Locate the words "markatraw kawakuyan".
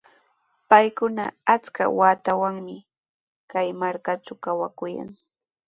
3.81-5.09